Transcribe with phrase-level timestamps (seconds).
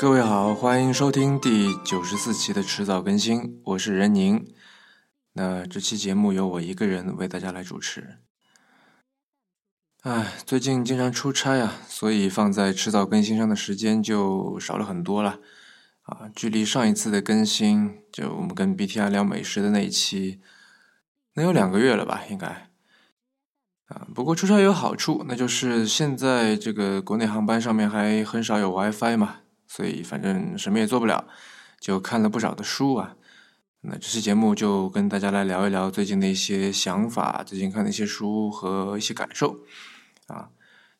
[0.00, 4.46] 各位好，欢迎收听第九十四期的迟早更新，我是任宁。
[5.34, 8.16] 那这期节目由我一个人为大家来主持。
[10.00, 15.38] 哎，最近经常出差啊，所以放在迟早更新上的时间就少了很多了。
[16.04, 20.40] 啊，距离上一次的更新，就我们跟 BTR 聊美食的那一期，
[21.34, 22.22] 能有两个月了吧？
[22.30, 22.46] 应该。
[23.88, 29.40] 啊，不过出差有好处，那就是现在这个国内航班上面还很少有 WiFi 嘛。
[29.70, 31.28] 所以反正什么也做不了，
[31.78, 33.14] 就看了不少的书啊。
[33.82, 39.60] 那这期节目就跟大家来聊一聊最近的一些想法，最近看的一些书和一些感受
[40.26, 40.50] 啊。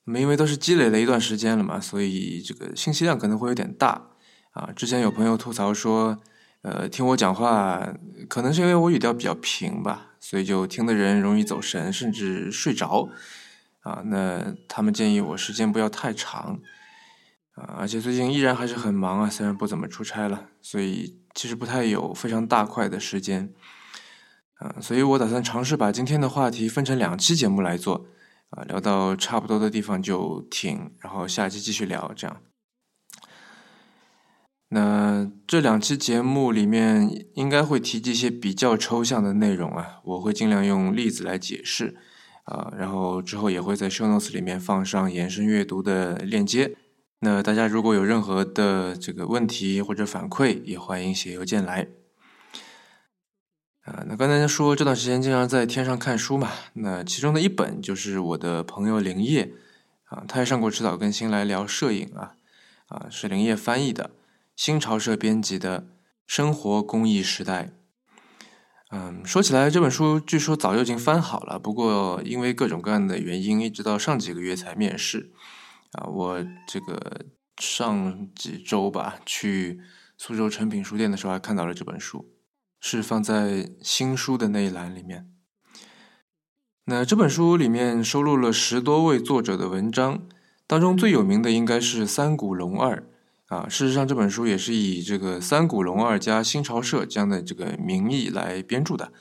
[0.04, 4.10] 那么因为都是积累了一段时间了嘛，所以这个信息量可能会有点大
[4.52, 4.70] 啊。
[4.76, 6.16] 之前有朋友吐槽说，
[6.62, 7.92] 呃，听我讲话
[8.28, 13.08] 可能是因为我语调比较平吧，所以就听的人容易走神，甚至睡着
[13.80, 14.00] 啊。
[14.04, 16.60] 那他们建议我时间不要太长。
[17.54, 23.52] 啊，而且最近依然还是很忙啊，虽然不怎么出差了，所以其实不太有非常大块的时间。
[24.54, 28.06] 啊，所以我打算尝试把今天的话题分成两期节目来做，
[28.50, 32.36] 啊，聊到差不多的地方就停，然后下期继续聊，这样。
[34.68, 41.96] 那这两期节目里面应该会提及一些比较抽象的内容啊，我会尽量用例子来解释，
[42.44, 46.76] 啊，然后之后也会在 show notes 里面放上延伸阅读的链接。
[47.22, 51.86] 那大家如果有任何的这个问题或者反馈，也欢迎写邮件来。
[53.82, 59.52] 啊，那刚才说这段时间经常在天上看书嘛，那其中的一本就是我的朋友林业，
[60.04, 62.36] 啊，他也上过迟早更新来聊摄影啊，
[62.88, 64.12] 啊，是林业翻译的，
[64.56, 65.80] 新潮社编辑的
[66.26, 67.64] 《生活工艺时代》。
[68.92, 75.30] 嗯，说起来这本书据说早就已经翻好了，不过因为各种各样的原因，一直到上几个月才面世。
[75.92, 77.26] 啊，我这个
[77.60, 79.80] 上几周吧，去
[80.16, 82.32] 苏州诚品书店的时候，还看到了这本书，
[82.80, 85.32] 是放在新书的那一栏里面。
[86.84, 90.26] 那这本书里面收录了十多位作者的文章，
[90.66, 93.04] 当中最有名的应该是三谷龙二
[93.46, 93.68] 啊。
[93.68, 99.12] 事实上，这本书也是以这个三谷龙二加新潮社这样的这个名义来编著的。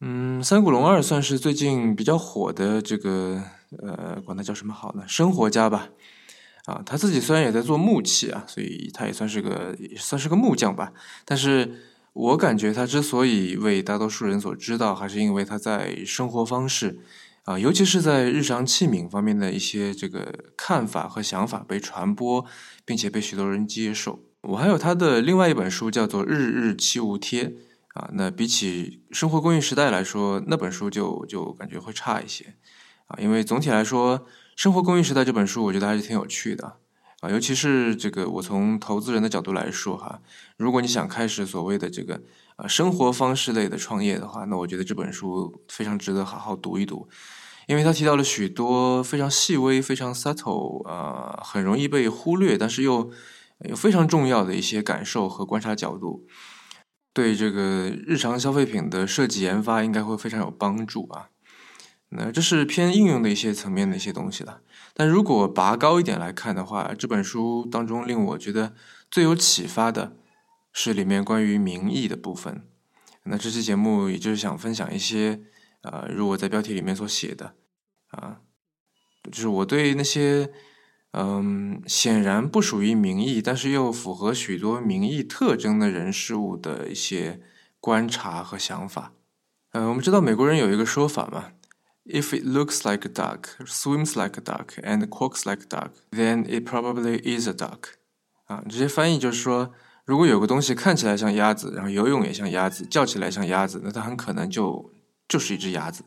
[0.00, 3.42] 嗯，三谷龙二算是最近比较火的这个。
[3.78, 5.04] 呃，管他叫什么好呢？
[5.06, 5.90] 生活家吧，
[6.64, 10.92] 啊，他自己虽然也在做木器啊，所以他也算是个也算是个木匠吧。
[11.24, 11.72] 但是
[12.12, 16.98] 我感觉他之所以为大多数人所知道，还是因为他在生活方式
[17.44, 22.44] 啊，尤其是在日常器皿方面的一些这个看法和想法被传播，
[22.84, 24.18] 并且被许多人接受。
[24.40, 27.44] 我还有他的另外一本书叫做《日日七无贴》
[28.00, 32.54] 啊，那比起《生活公寓时代》来说，那本书就就感觉会差一些。
[33.08, 34.18] 啊，因为总体来说，
[34.56, 36.78] 《生活公寓时代》这本书，我觉得还是挺有趣的
[37.20, 37.28] 啊。
[37.28, 40.22] 尤其是这个，我从投资人的角度来说哈，
[40.56, 42.22] 如果你想开始所谓的这个
[42.56, 47.06] 啊生活方式类的创业的话，那我觉得这本书非常值得好好读一读，
[47.66, 53.10] 因为他提到了许多非常细微、非常 subtle 啊，很容易被忽略，但是又
[53.68, 56.24] 有非常重要的一些感受和观察角度，
[57.12, 61.28] 对这个日常消费品的设计研发应该会非常有帮助啊。
[62.10, 64.62] 那这是偏应用的一些层面的一些东西了，
[64.94, 68.74] 但如果拔高一点来看的话，这本书当中令我觉得
[69.08, 70.16] 最有启发的
[70.72, 72.66] 是里面关于民意的部分。
[73.22, 75.40] 那这期节目也就是想分享一些，
[75.82, 77.54] 呃，如我在标题里面所写的，
[78.08, 78.40] 啊，
[79.30, 80.50] 就是我对那些，
[81.12, 87.40] 嗯，显然不属于名义，但是又符合许多名义特征的人事物的一些
[87.80, 89.12] 观察和想法。
[89.72, 91.52] 呃，我们知道美国人有一个说法嘛。
[92.06, 96.44] If it looks like a duck, swims like a duck, and quacks like a duck, then
[96.44, 97.94] it probably is a duck.
[98.46, 99.72] 啊，直接翻译就是说，
[100.04, 104.92] 如果有个东西看起来像鸭子，然后游泳也像鸭子，叫起来像鸭子，那它很可能就
[105.28, 106.02] 就是一只鸭子。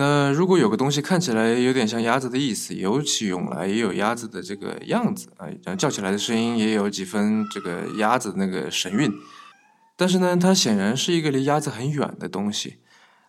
[0.00, 9.12] 那如果有个东西看起来有点像鸭子的意思，游起泳来也有鸭子的这个样子啊，然后叫起来的声音也有几分这个鸭子那个神韵，
[9.96, 12.76] 但是呢，它显然是一个离鸭子很远的东西。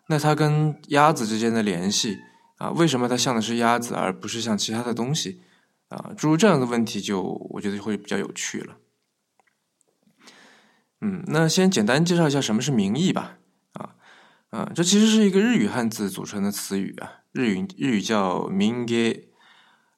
[0.10, 2.20] 那它跟鸭子之间的联系
[2.58, 5.42] 啊，为什么它像的是鸭子而不是像其他的东西
[5.88, 6.12] 啊？
[6.16, 7.20] 诸如这样的问题，就
[7.54, 8.78] 我觉得会比较有趣了。
[11.02, 13.40] 嗯，那先简单介绍一下什么是名义吧。
[14.50, 19.30] 啊，这其实是一个日语汉字组成的词语啊，日语日语叫民给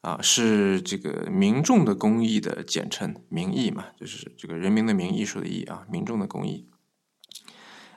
[0.01, 6.67] 啊，是这个民众的公益的简称，名义嘛，就是这个人民的民艺术的艺啊，民众的公益。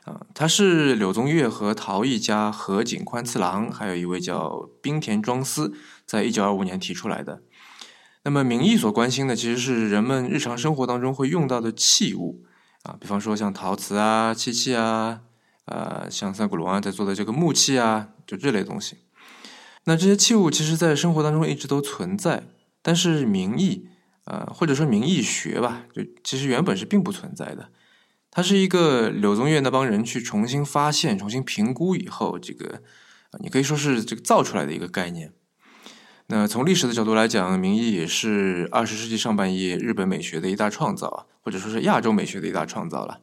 [0.05, 5.75] 啊，他是柳宗悦和陶艺家河井宽次郎，还有一位叫冰田庄司，
[6.05, 7.43] 在一九二五年提出来的。
[8.23, 12.45] 那么民意所关心的其实是人们日常生活当中会用到的器物
[12.83, 15.23] 啊，比方说像陶瓷啊、漆器啊，
[15.67, 18.99] 呃，像三谷龙啊在做的这个木器啊，就这类东西。
[19.85, 22.45] 那这些器物其实在生活当中一直都存在，
[22.83, 23.89] 但是名义，
[24.25, 27.71] 呃，或者说名义学吧，就其实原本是并不存在的。
[28.31, 32.83] 它是一个柳宗悦那帮人去重新发现、重新评估以后，这个
[33.41, 35.33] 你可以说是这个造出来的一个概念。
[36.27, 43.21] 那从历史的角度来讲，名义也是二十世纪上半叶日本美学的一大创造，或者说是亚洲美学的一大创造了，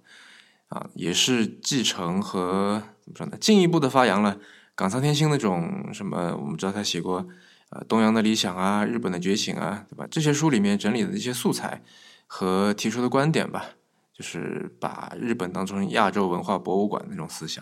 [0.72, 4.38] 啊，也是继承和怎么说呢，进一步的发扬了
[4.74, 7.28] 冈仓天心那种什么，我们知道他写过
[7.72, 10.08] 呃东洋的理想啊，日本的觉醒啊，对吧？
[10.10, 11.84] 这些书里面整理的一些素材
[12.26, 13.72] 和提出的观点吧，
[14.14, 17.62] 就是把日本当成亚洲文化博物馆那种思想。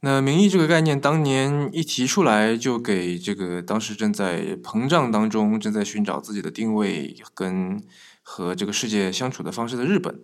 [0.00, 7.82] 那名义这个概念，当年一提出来，就给这个当时正在膨胀当中、正在寻找自己的定位跟
[8.22, 10.20] 和这个世界相处的方式的日本，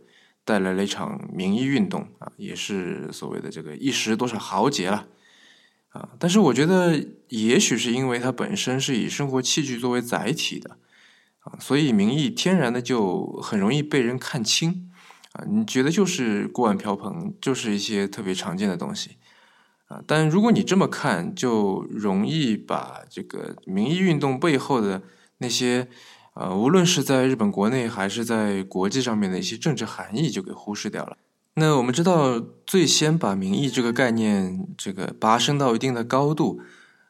[0.50, 5.06] 带来了一场民意运动啊，也是所谓的这个一时多少豪杰了
[5.90, 6.08] 啊。
[6.18, 10.76] 但是我觉得，也许是因为它本身是以生活器具作为载体的
[11.44, 14.90] 啊，所以名义天然的就很容易被人看清
[15.34, 15.44] 啊。
[15.48, 19.18] 你觉得就是锅碗瓢盆，就是一些特别常见的东西。
[19.86, 25.02] 啊，但如果你这么看，就容易把这个民意运动背后的
[25.38, 25.88] 那些，
[26.34, 31.16] 呃，无论是在日本国内还是在国际上面的一些政治含义就给忽视掉了。
[31.54, 36.60] 那我们知道，最先把民意这个概念这个拔升到一定的高度，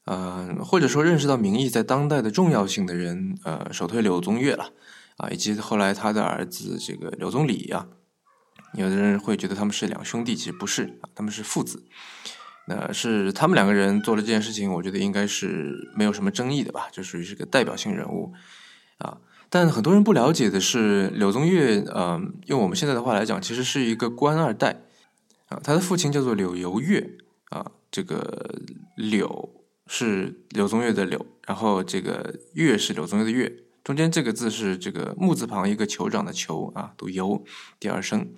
[0.06, 4.72] 呃，或者说认识到民意在当代的重要性的人，呃，首推柳宗悦了，
[5.18, 7.86] 啊，以及后来他的儿子这个柳宗理啊，
[8.74, 11.84] 有的人会觉得他们是两兄弟，其实不是啊，他们是父子。
[12.66, 18.32] 那是他们两个人做了这件事情，我觉得应该是没有什么争议的吧，就属于是个代表性人物
[19.00, 19.18] 啊。
[19.52, 24.82] 但很多人不了解的是，柳宗悦，嗯，用我们现在的话来讲，其实是一个官二代
[25.48, 25.60] 啊。
[25.64, 27.16] 他的父亲叫做柳游月
[27.50, 28.60] 啊，这个
[28.94, 29.50] 柳
[29.88, 33.52] 是柳宗悦的柳，然后这个月是柳宗悦的月，
[33.82, 37.44] 中间这个字是这个木字旁一个酋长的酋啊，读由
[37.80, 38.28] 第二声。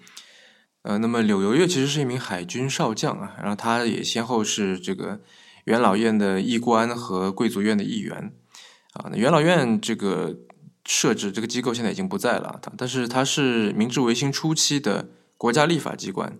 [0.81, 5.20] 呃，那么柳游月其实是一名海军少将啊，然后他也先后是这个
[5.64, 8.32] 元老院的议官和贵族院的议员
[8.94, 9.11] 啊。
[9.12, 10.37] 那元老院这个
[10.84, 16.38] 设置这个机构现在已经不在了，但是它是明治维新初期的国家立法机关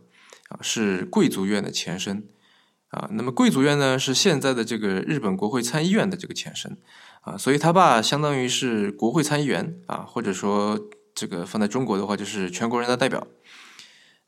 [0.49, 2.29] 啊，是贵族院的前身
[2.89, 3.09] 啊。
[3.13, 6.79] 那么贵族院呢，是现在的这个日本国会参议院的这个前身
[7.21, 10.79] 啊，所以他爸相当于是国会参议员啊，或者说
[11.15, 13.27] 这个放在中国的话，就是全国人大代表。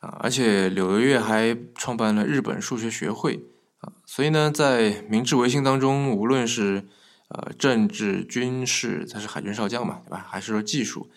[0.00, 3.42] 啊，而且柳游月还创办了日本数学学会
[3.78, 6.84] 啊，所以呢，在明治维新当中，无论是
[7.28, 10.26] 呃政治、军事，他是海军少将嘛，对吧？
[10.28, 11.10] 还是说技术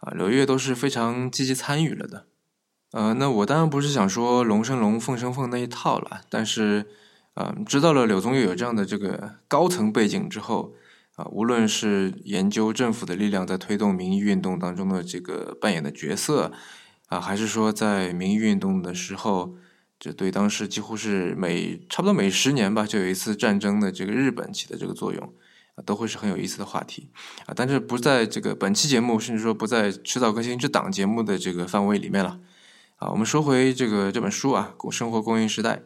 [0.00, 2.26] 啊，柳月都是非常积极参与了的。
[2.92, 6.86] 呃，那我当然不是想说龙生龙，凤生凤那一套了，但是
[7.34, 10.74] 啊，知道了柳宗悦有这样的这个高层背景之后
[11.16, 16.52] 啊，无论是研究政府的力量在推动民意运动当中的这个扮演的角色。
[17.08, 19.54] 啊，还是说在民意运动的时候，
[20.00, 25.34] 这对当时几乎是每差不多每十年吧，就有一次战争的这个日本起的这个作用，
[25.82, 27.10] 都会是很有意思的话题，
[27.46, 32.40] 啊，但是不在这个本期节目，甚至说不在迟早更新之档节目的这个范围里面了，
[32.96, 35.82] 啊，我们说回这个这本书啊，《生活供应时代》，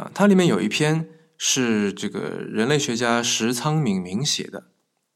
[0.00, 4.70] 啊，它里面有一篇是这个人类学家石仓敏明写的，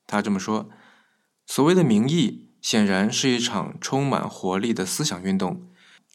[0.06, 0.68] 他这么说，
[1.46, 2.42] 所谓的民意。
[2.64, 5.68] 显然是一场充满活力的思想运动。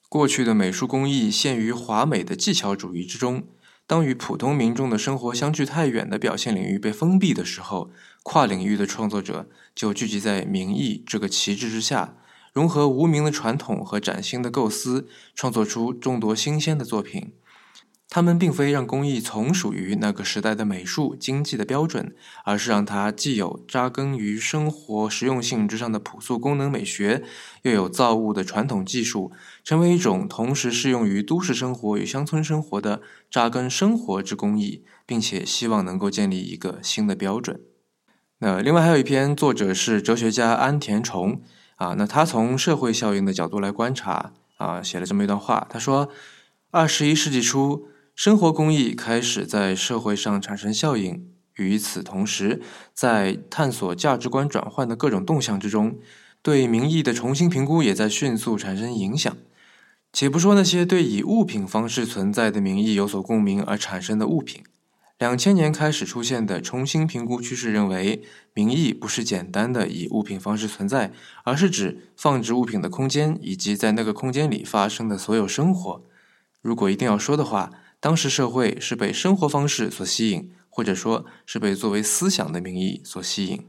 [0.09, 3.43] 过去的美术工艺陷于华美的技巧主义之中，
[3.89, 7.89] 当与普通民众的生活相距太远的表现领域被封闭的时候，
[8.22, 12.15] 跨领域的创作者就聚集在民意这个旗帜之下，
[12.53, 17.31] 融合无名的传统和崭新的构思，创作出众多新鲜的作品。
[18.11, 27.21] 他们并非让工艺从属于那个时代的美术经济的标准，而是让它既有扎根于生活实用性之上的朴素功能美学，
[27.61, 29.31] 又有造物的传统技术，
[29.63, 37.61] 成为一种同时适用于都市生活与乡村生活的扎根生活之工艺，并且希望能够建立一个新的标准。
[38.39, 41.43] 那另外还有一篇，作者是哲学家安田崇
[41.75, 46.09] 啊，那他从社会效应的角度来观察啊，写了这么一段话，他说：
[46.71, 47.87] 二十一世纪初。
[48.19, 52.61] 生活工艺开始在社会上产生效应，与此同时，
[52.93, 55.97] 在探索价值观转换的各种动向之中，
[56.41, 59.38] 对民意的重新评估也在迅速产生影响。
[60.11, 64.63] 且不说那些对以物品方式存在的民意有所共鸣而产生的物品，
[65.17, 68.21] 两千年开始出现的重新评估趋势认为，
[68.53, 71.13] 名义不是简单的以物品方式存在，
[71.45, 76.03] 而是指放置物品的空间以及在那个空间里发生的所有生活。
[76.61, 83.68] 如果一定要说的话，当时社会是被生活方式所吸引，或者说是被作为思想的名义所吸引。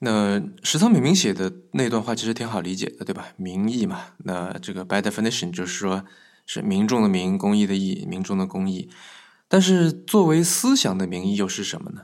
[0.00, 3.28] 那石仓敏明写的那段话其实挺好理解的，对吧？
[3.36, 6.04] 名义嘛，那这个 by definition 就是说
[6.46, 8.88] 是民众的民，公益的义，民众的公益。
[9.48, 12.02] 但是，作为思想的名义又是什么呢？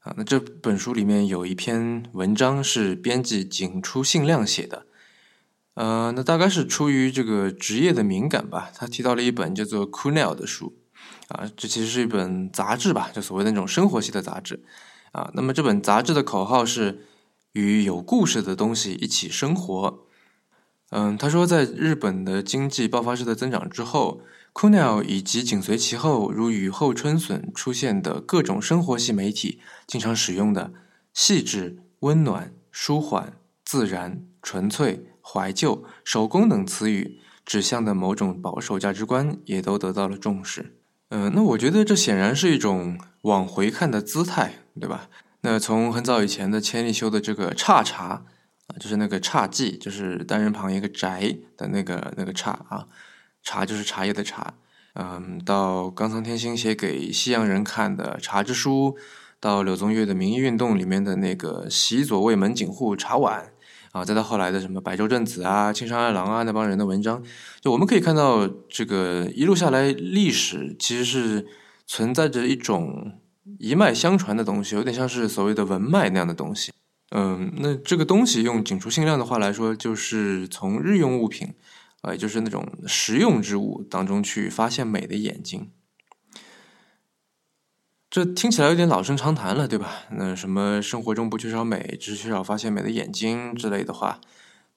[0.00, 4.86] 啊，那这本书里面有一篇文章是编辑井出信亮写的，
[5.74, 8.70] 呃，那大概是出于这个职业的敏感吧。
[8.74, 10.76] 他提到了一本叫做《c o o n e l 的书，
[11.28, 14.62] 啊，这其实是一本杂志吧，就所谓的那种生活系的杂志，
[15.12, 17.06] 啊，那么这本杂志的口号是
[17.52, 20.06] 与有故事的东西一起生活。
[20.90, 24.20] 嗯，他说，在日本的经济爆发式的增长之后。
[24.56, 30.72] c o n e l 以及紧随其后如雨后春笋出现的各种生活系媒体，经常使用的
[31.12, 33.32] “细致、温暖、舒缓、
[33.64, 40.76] 自然、纯粹、怀旧、手工”等词语，指向的某种保守价值观，也都得到了重视。
[41.08, 45.08] 嗯，那我觉得这显然是一种往回看的姿态，对吧？
[45.40, 48.24] 那从很早以前的千利休的这个差茶
[48.66, 52.86] 啊，就是那个侘寂，就是单人旁一个宅的那个那个侘啊。
[53.42, 54.54] 茶就是茶叶的茶，
[54.94, 58.96] 嗯，到冈仓天心写给西洋人看的《茶之书》，
[59.38, 63.52] 到柳宗悦的民意运动里面的那个习左卫门井户茶碗，
[63.94, 67.22] 啊，再到后来的什么百周正子啊、青山二郎啊那帮人的文章，
[67.60, 71.46] 就我们可以看到，这个一路下来，历史其实是
[71.86, 73.20] 存在着一种
[73.60, 76.72] 一脉相传的东西，有点像是所谓的文脉那样的东西。
[77.12, 81.54] 嗯，那这个东西用井出信亮的话来说，就是从日用物品。
[82.02, 85.70] 啊，就是那种实用之物当中去发现美的眼睛，
[88.14, 90.04] 这听起来有点老生常谈了，对吧？
[90.12, 94.20] 那什么生活中不缺少美，只是缺少发现美的眼睛之类的话，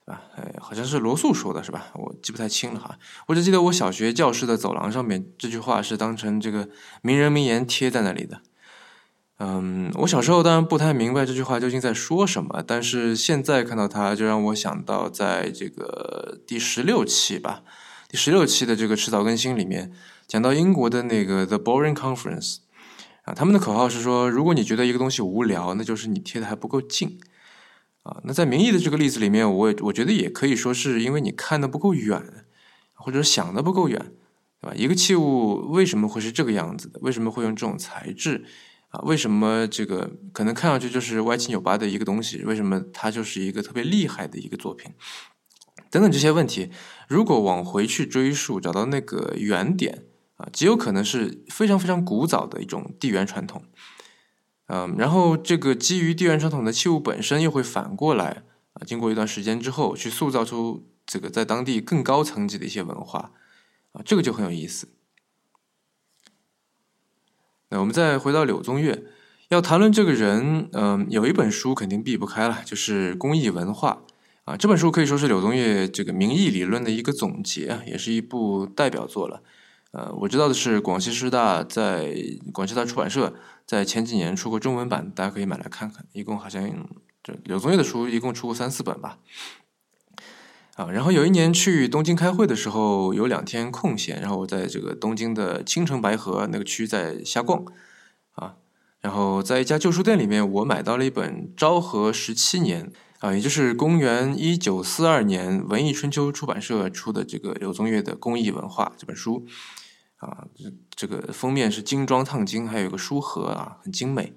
[0.04, 0.22] 对吧？
[0.34, 1.86] 哎，好像是罗素说的，是吧？
[1.94, 2.98] 我记不太清了哈。
[3.28, 6.68] 我只记得我小学教室的走廊上面这句话是当成这个
[7.00, 8.40] 名人名言贴在那里的。
[9.38, 17.62] 嗯，我小时候当然不太明白这句话究竟在说什么，但是现在看到它，就让我想到在这个第十六期吧，
[18.08, 19.92] 第十六期的这个迟早更新里面
[20.26, 22.56] 讲到英国的那个 The Boring Conference
[23.28, 27.18] 啊，他们的口号是说，如果你觉得一个东西无聊，那就是你贴的还不够近
[28.02, 28.20] 啊。
[28.24, 32.46] 那在民意的这个例子里面，我我觉得也可以说是因为你看的不够远，
[32.94, 34.12] 或者想的不够远，
[34.62, 34.74] 对吧？
[34.74, 36.98] 一个器物为什么会是这个样子的？
[37.02, 38.46] 为什么会用这种材质？
[38.88, 42.42] 啊，为什么这个可能看上去就是歪七扭八的一个东西？
[42.44, 44.90] 为什么它就是一个特别厉害的一个作品？
[45.90, 46.70] 等等这些问题，
[47.08, 50.04] 如果往回去追溯，找到那个原点
[50.38, 53.62] 啊，极有可能是非常非常古早的一种地缘传统。
[54.68, 63.32] 嗯，然后这个基于地缘传统的器物本身又会反过来啊，经过一段时间之后，去塑造出这个在当地更高层级的一些文化
[63.92, 64.88] 啊，这个就很有意思。
[67.70, 69.04] 那我们再回到柳宗悦，
[69.48, 74.02] 要谈论这个人，嗯，有一本书肯定避不开了，就是《工艺文化》
[74.50, 74.56] 啊。
[74.56, 79.42] 这本书可以说是柳宗悦这个民意理论的一个总结，也是一部代表作了。
[79.92, 82.14] 呃，我知道的是，广西师大在
[82.52, 83.34] 广西大出版社
[83.66, 86.04] 在前几年出过中文版，大家可以买来看看。
[86.12, 86.62] 一共好像
[87.22, 89.18] 这柳宗悦的书一共出过三四本吧。
[90.76, 97.64] 啊，然后有一年去东京开会的时候，有两天空闲，然后我在这个东京的青城白河那个区在瞎逛，
[98.34, 98.54] 啊，
[99.00, 109.44] 然后在一家旧书店里面，我买到了一本昭和十七年，啊，也就是公元一九四二年文艺春秋出版社出的这个柳宗悦的《公益文化》这本书，
[110.18, 114.34] 啊，这这个封面是精装烫金，还有个书盒啊，很精美。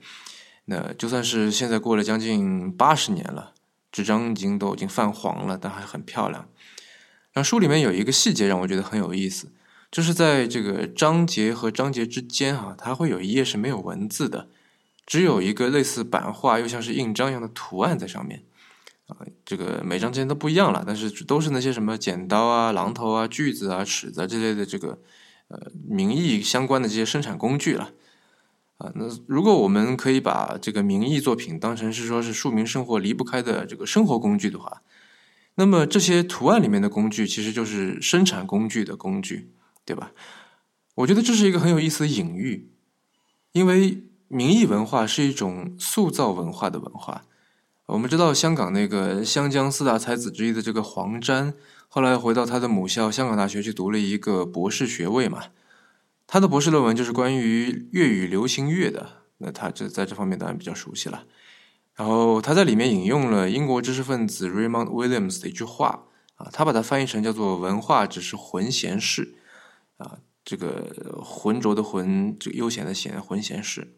[0.66, 3.54] 那就算是现在过了将近八十年了。
[3.92, 6.48] 纸张已经都已经泛黄了，但还很漂亮。
[7.34, 9.52] 然后书里面有一个细节让我觉得很有意思，
[9.92, 14.48] 就是在这个章节和章节之间啊，它会有一页是没有文字的，
[15.06, 18.46] 只有一个类似版画又像是印章一样的图案在上面。
[19.08, 24.98] 啊，这个每章之间都不一样了，但是都是那些什么剪刀啊、榔头啊、锯子啊、尺子之类的这个
[25.52, 27.92] 呃名义相关的这些生产工具了。
[28.78, 34.82] 啊，那如果我们可以把这个名义作品当成是说是庶民生活离不开的这个生活工具的话，
[35.56, 39.52] 那么这些图案里面的工具其实就是生产工具的工具，
[39.86, 40.14] 对吧？
[40.96, 42.72] 我觉得这是一个很有意思的隐喻，
[43.52, 47.24] 因为名义文化是一种塑造文化的文化。
[47.86, 51.54] 我们知道香港那个湘江四大才子之一的这个黄沾，
[51.94, 55.48] 后来回到他的母校香港大学去读了一个博士学位嘛。
[56.26, 61.26] 他的博士论文就是关于粤语流行乐的，那他这在这方面当然比较熟悉了。
[61.94, 66.06] 然后他在里面引用了英国知识分子 Raymond Williams 的一句话
[66.36, 69.36] 啊，他把它翻译成叫做“文化只是浑闲事”，
[70.00, 73.96] 啊，这个浑浊的浑，这个悠闲的闲，浑闲事，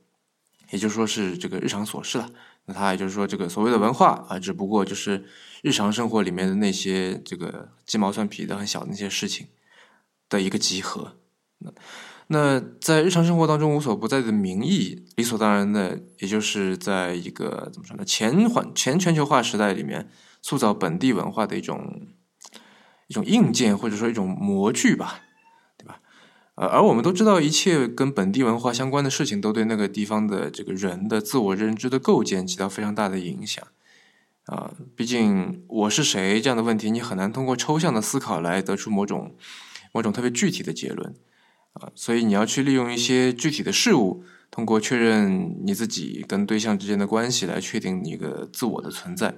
[0.71, 2.31] 也就是说是这个日常琐事了。
[2.65, 5.25] 那他也就是说，这个所谓的文化啊，只不过就是
[5.61, 9.47] 日常生活里面的那些这个鸡毛蒜皮的很小的那些事情
[10.29, 11.17] 的一个集合。
[11.59, 11.71] 那。
[12.27, 18.05] 那在日常生活当中无所不在的名义，理所当然的，也就是在一个怎么说呢？
[18.05, 20.09] 前环前全球化时代里面，
[20.41, 22.07] 塑造本地文化的一种
[23.07, 25.19] 一种硬件或者说一种模具吧，
[26.55, 33.65] 呃，而我们都知道，一切跟本地文化相关的事情，都对那个地方的这个人的自我认知的构建起到非常大的影响。
[34.45, 39.35] 啊，毕竟我是谁这样的问题，你很难通过抽象的思考来得出某种
[39.91, 41.15] 某种特别具体的结论。
[41.73, 49.29] 啊，所以你要去利用一些具体的事物，通过确认你自己跟对象之间的关系来确定一个自我的存在。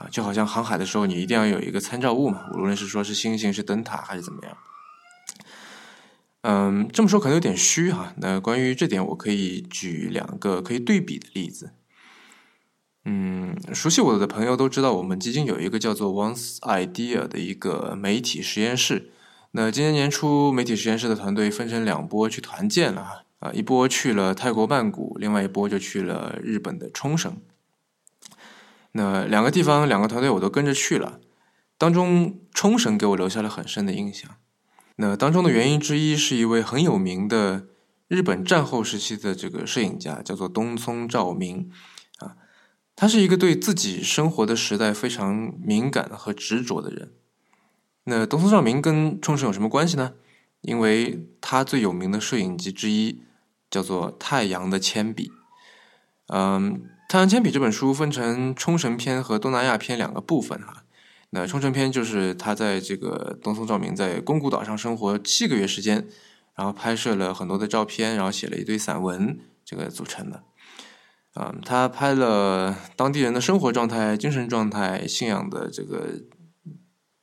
[0.00, 4.56] 啊，就好像航海的时候，你一定要有一个参照物嘛，无论是说是星星、是灯塔还是怎么样。
[6.48, 8.14] 嗯，这么说可能有点虚哈。
[8.18, 11.72] 那关于这点，我可以举两个可以对比的例子。
[13.04, 19.10] 嗯，熟悉我的朋友都知道，我们基金有一个叫做 Once Idea 的一个媒体实验室。
[19.50, 27.38] 那今年年初，媒体实验室的团队分成两波去团建了啊，一波去了泰国曼谷，另外一波就去了日本的冲绳。
[28.92, 31.18] 那两个地方，两个团队我都跟着去了。
[31.76, 34.30] 当中，冲绳给我留下了很深的印象。
[34.96, 37.66] 那当中的原因之一是一位很有名的
[38.08, 41.70] 日本战后时期的这个摄影家，叫做东松照明
[42.18, 42.36] 啊。
[42.94, 47.12] 他是一个对自己生活的时代非常敏感和执着的人。
[48.04, 50.14] 那东松照明跟冲绳有什么关系呢？
[50.62, 53.20] 因为他最有名的摄影集之一
[53.70, 55.28] 叫做《太阳的铅笔》。
[56.28, 56.74] 嗯，
[57.08, 60.84] 《太阳铅笔》这本书分成冲绳篇和东南亚篇两个部分哈。
[61.36, 66.06] 那冲绳篇就是他在这个东松照明在宫古岛上生活七个月时间，
[66.54, 70.42] 然后拍摄了很多的照片，然后写了一堆散文，这个组成的。
[71.34, 76.22] 嗯，他拍了当地人的生活状态、精神状态、信仰的这个。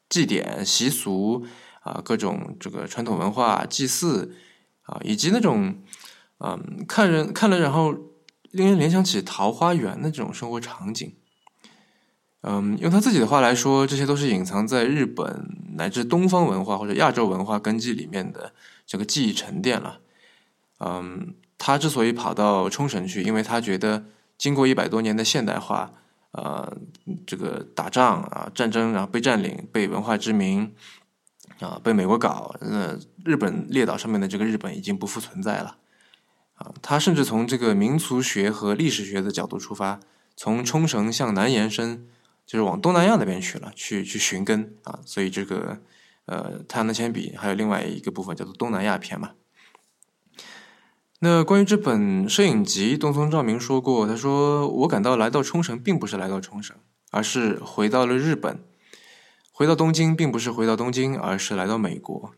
[0.10, 1.44] 祭典习俗
[1.82, 4.36] 啊，各种这个传统文化祭祀
[4.84, 5.82] 啊，以及那种
[6.38, 7.96] 嗯，看人看了然后
[8.52, 11.16] 令人联想起桃花源的这种生活场景。
[12.44, 18.54] 嗯，用他自己的话来说，这些都是隐藏在日本乃至东方文化或者亚洲文化根基里面的
[18.86, 20.00] 这个记忆沉淀了。
[20.80, 24.06] 嗯，他之所以跑到冲绳去，因为他觉得
[24.38, 25.92] 经过一百多年的现代化。
[26.36, 26.76] 呃，
[27.28, 30.74] 这个打仗啊，战争，然后被占领，被文化殖民，
[31.60, 35.78] 啊，被美国搞，那日本列岛上面的这个日本已经不复存在了，
[36.56, 40.00] 啊，他甚至从这个民俗学和历史学的角度出发，
[40.36, 42.08] 从冲绳向南延伸，
[42.46, 45.80] 就是往东南亚那边去了，去去寻根啊，所以这个
[46.26, 49.32] 呃，太阳的铅笔还有另外一个部分叫做东南亚篇嘛。
[51.20, 56.76] 那关于这本摄影集，东松照明说过，他说：“我感到来到冲绳并不是来到冲绳，
[57.12, 58.58] 而是回到了日本；
[59.54, 62.34] 回到东京并不是回到东京，而是来到美国。”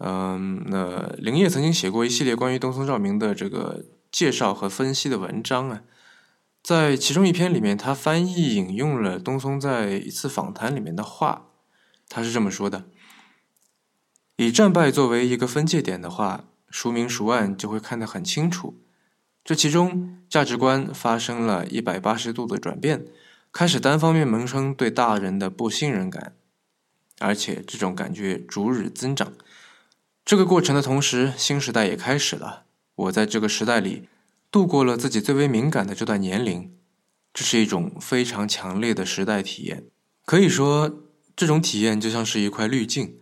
[0.00, 5.82] 嗯，那林业曾经写过一系列关于东松照明的这个介绍和分析的文章啊，
[6.64, 11.50] 在其中一篇里面，他翻译引用了东松在一次访谈里面的话，
[12.08, 12.86] 他是这么说的
[14.36, 18.80] ：“以战败作为一个分界点的话。”孰明孰暗就会看得很清楚，
[19.44, 23.04] 这其中价值观发生了一百八十度的转变，
[23.52, 26.34] 开始单方面萌生对大人的不信任感，
[27.20, 29.34] 而且这种感觉逐日增长。
[30.24, 32.64] 这个过程的同时，新时代也开始了。
[32.96, 34.08] 我在这个时代里
[34.54, 36.72] 度过了自己最为敏感的这段年龄，
[37.32, 39.86] 这是一种非常强烈的时代体验。
[40.24, 41.02] 可以说，
[41.34, 43.18] 这种体验就像是一块滤镜。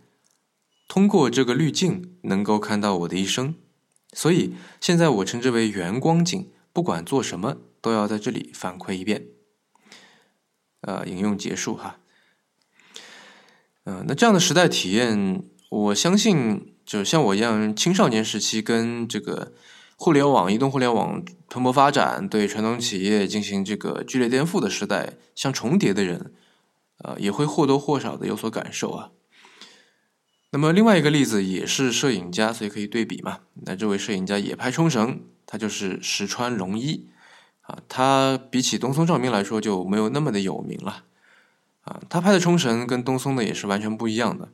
[0.88, 3.54] 通过这个滤镜，能够看到我的一生，
[4.12, 6.50] 所以现在我称之为圆光镜。
[6.74, 9.28] 不管做什么，都要在这里反馈一遍。
[10.82, 11.98] 呃，引用结束哈。
[13.84, 19.54] 嗯，那这样的时代体验，我相信，就像我一样，青少年时期跟这个
[20.02, 26.32] 互联网、移动互联网蓬勃发展，对传统企业进行这个剧烈颠覆的时代相重叠的人，
[26.98, 29.10] 呃，也会或多或少的有所感受啊。
[30.50, 33.42] 那么另外一个例子也是摄影家，所以可以对比嘛。
[33.64, 37.08] 那这位摄影家也拍冲绳，他就是石川龙一
[37.60, 37.78] 啊。
[37.88, 41.04] 他比起东松照明来说就没有那么的有名了
[41.82, 42.00] 啊。
[42.08, 44.48] 他拍的冲绳跟东松的也是完全不一样的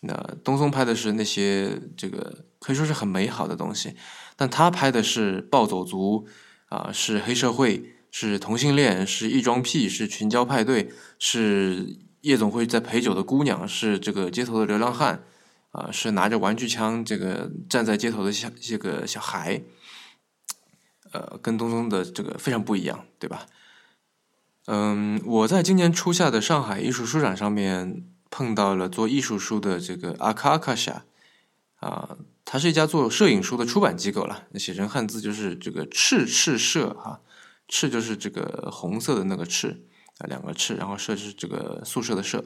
[0.00, 0.12] 那
[0.44, 3.96] 东松拍的是那些这个可以说是很美好的东西，
[4.36, 6.26] 但他拍的是暴走族
[6.68, 15.22] 啊，是黑社会，是同性恋，是异装癖，是群交派对，是夜总会在陪酒的姑娘，是这个街头的流浪汉
[15.70, 19.62] 啊，是拿着玩具枪这个站在街头的小这个小孩，
[21.12, 23.46] 呃，跟东东的这个非常不一样，对吧？
[24.66, 31.04] 嗯，我在今年初夏的上海艺术书展上面碰到了做艺术书的这个阿卡阿卡夏，
[31.80, 34.46] 啊，它是一家做摄影书的出版机构了。
[34.54, 37.20] 写成汉字就是这个赤赤社哈，
[37.68, 39.86] 赤就是这个红色的那个赤
[40.18, 42.44] 啊，两个赤，然后社是这个宿舍的社。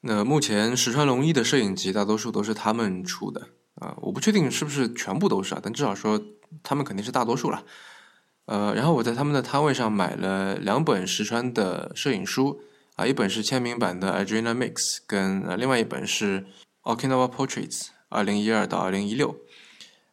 [0.00, 6.20] 那目前石川龙一的摄影集大多数都是他们出的啊，我不确定是不是全部都是啊，但至少说
[6.62, 7.64] 他们肯定是大多数了。
[8.46, 12.60] 呃，然后我在他们的摊位上买了两本石川的摄影书
[12.96, 14.74] 啊，一本是签名版的《Adriana Mix》，
[15.06, 16.44] 跟呃另外一本是
[16.96, 17.82] 《Okinawa Portraits》，
[18.12, 19.34] 二零一二到二零一六。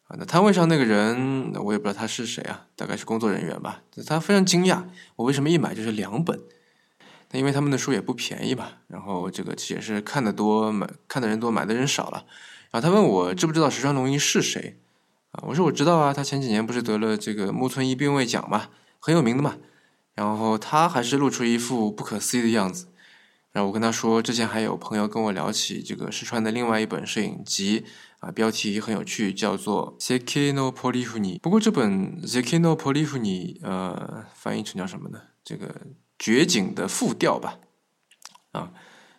[0.08, 3.84] 啊，那摊位上那个人，我也不知道他是谁啊，大概是工作人员吧。
[4.08, 4.86] 他非常惊讶，
[5.18, 6.40] 我为什么一买就是两本？
[7.30, 12.26] 那因为他们的书也不便宜嘛，然后这个也是看的多，买看的人多，买的人少了。
[12.72, 14.80] 然后他问我知不知道石川龙一是谁？
[15.34, 19.58] 啊，我说我知道啊，他前几年不是得了这个木村一兵卫奖嘛，很有名的嘛。
[20.16, 22.88] 然后他还是露出一副不可思议的样子。
[23.52, 27.84] 然后我跟他说，之前还有朋友跟我聊起这个石川的另外一本摄影集
[28.20, 31.38] 啊，标题很有趣，叫做《Zeki no Polifuni》。
[31.40, 35.20] 不过这本《Zeki no Polifuni》呃，翻译成叫什么呢？
[35.44, 35.74] 这个
[36.20, 37.60] 绝景的复调吧。
[38.52, 38.72] 啊，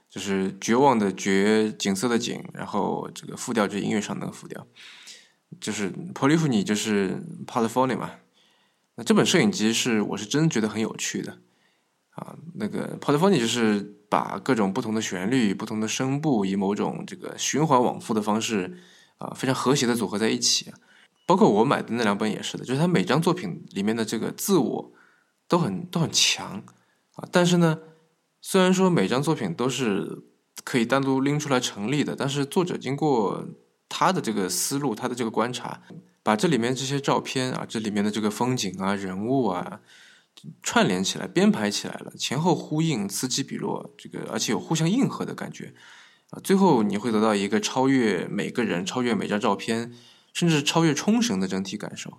[0.08, 4.66] 就是绝望的绝，景色的景，然后这个复调就是音乐上的复调。
[5.60, 8.12] 就是 Polyphony，就是 Polyphony 嘛。
[8.94, 11.38] 那这本摄影集是我是真觉得很有趣的
[12.10, 12.36] 啊。
[12.54, 18.76] 那个 Polyphony 就是把各种不同的旋律、不同的声部以某种这个循环往复的方式
[19.16, 20.70] 啊，非常和谐的组合在一起。
[21.26, 24.92] 包括我买的那两本也是的，就是它每张作品里面的这个自我
[25.48, 26.62] 都很都很强
[27.14, 27.26] 啊。
[27.32, 27.78] 但是呢，
[28.42, 30.24] 虽然说每张作品都是
[30.64, 33.46] 可以单独拎出来成立的，但是作者经过。
[33.92, 35.82] 他的这个思路，他的这个观察，
[36.22, 39.80] 把这里面这些照片啊，这里面的这个风景啊、人物啊，
[40.62, 45.74] 串联起来、编排起来了，前后呼应、此起彼落，这个而且有互相应和的感觉
[46.30, 46.40] 啊。
[46.42, 49.92] 最后你会得到一个超越每个人、超越每张照片，
[50.32, 52.18] 甚至超越冲绳的整体感受。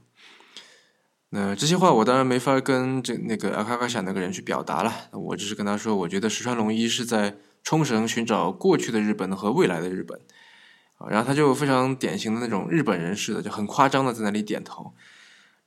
[1.34, 10.20] 那这些话我当然没法跟这那个阿卡卡夏那个人去表达了，我只是跟他说，我觉得石川龙一是在冲绳寻找过去的日本和未来的日本
[10.98, 11.08] 啊。
[11.10, 14.94] 然后他就非常典型的那种日本人似的，就很夸张的在那里点头，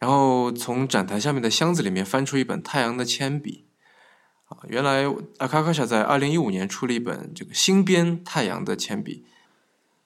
[0.05, 3.65] 然后从展台下面的箱子里面翻出一本太阳的铅笔，
[4.49, 5.07] 啊，原来
[5.39, 9.25] 阿卡卡夏在二零一五年出了一本这个新编太阳的铅笔，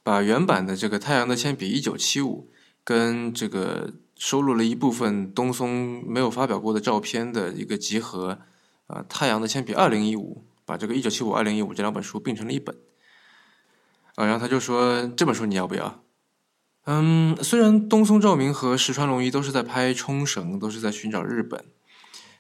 [0.05, 2.49] 把原版的这个太阳的铅笔一九七五
[2.85, 8.39] 跟这个收录了一部分东松没有发表过的照片的一个集合，
[8.87, 12.77] 啊，太阳的铅笔二零一五把这个一九七五二零一五这两本书并成了一本。
[14.15, 16.05] 啊，然后他就说这本书你要不要？
[16.91, 21.63] 嗯，虽然东松照明和石川龙一都是在拍冲绳，都是在寻找日本，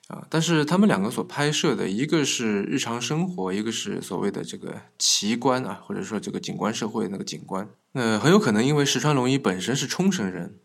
[0.06, 7.68] 啊，但是他们两个所拍摄的一个是日常生活，一个是所谓的这个奇观啊，或者说这个景观社会那个景观。
[7.92, 10.58] 那很有可能因为石川龙一本身是冲绳人，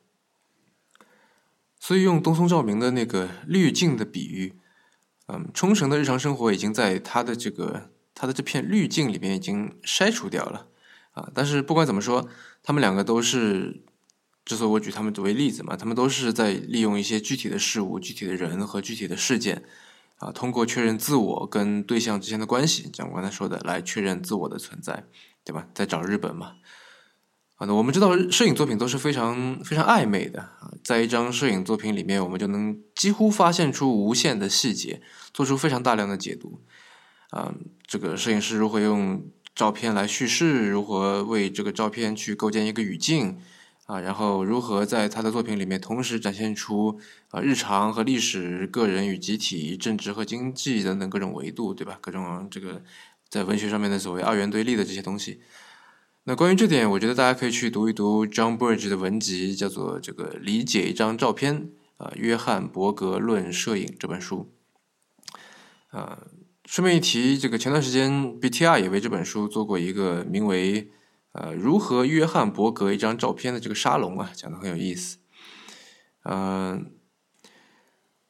[1.77, 4.53] 所以用东松照明的那个滤镜的比喻，
[5.27, 10.67] 嗯，冲绳的日常生活已经在他的这个他的这片滤镜里面已经筛除掉了。
[11.13, 12.27] 啊，但是不管怎么说，
[12.63, 13.83] 他们两个都是，
[14.43, 19.63] 之所以我举他们作为例子嘛，他们都是在利用一些具体的事物、具体的人和具体的事件，
[20.17, 25.05] 啊，通过确认自我跟对象之间的关系，像我刚才说的，来确认自我的存在，
[25.43, 25.67] 对吧？
[25.75, 26.53] 在找日本嘛。
[27.57, 34.99] 啊，那我们知道，摄影作品都是非常非常暧昧的啊，在一张摄影作品里面，我们就能几乎发现出无限的细节，
[35.31, 36.63] 做出非常大量的解读。
[37.29, 37.53] 啊，
[37.85, 39.23] 这个摄影师如何用？
[39.55, 43.39] 照片来叙事，如何为这个照片去构建一个语境
[43.85, 43.99] 啊？
[43.99, 51.99] 然后如何在他的作品里面同时展现出啊日常和历史、个人与集体、政治和经济等等各种维度，对吧？
[52.01, 52.81] 各种这个
[53.29, 55.41] 在文学上面的所谓二元对立的这些东西。
[56.23, 61.61] 那关于这点，我觉得大家可以去读一读 John Burge 的文集，叫做《这个理解一张照片》
[61.97, 64.51] 啊，《约翰伯格论摄影》这本书
[65.89, 66.17] 啊。
[66.65, 70.89] 顺便一提，这个前段时间 BTR 也为这本书做过一个名为
[71.33, 75.17] “呃如何约翰伯格一张照片”的这个沙龙啊，讲的很有意思。
[76.23, 76.91] 嗯，